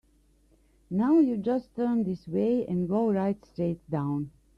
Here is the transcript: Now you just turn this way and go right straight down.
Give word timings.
Now 0.89 1.19
you 1.19 1.37
just 1.37 1.75
turn 1.75 2.05
this 2.05 2.27
way 2.27 2.65
and 2.65 2.89
go 2.89 3.11
right 3.13 3.37
straight 3.45 3.87
down. 3.87 4.31